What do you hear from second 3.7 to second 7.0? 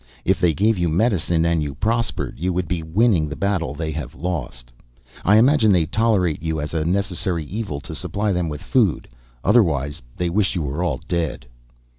they have lost. I imagine they tolerate you as a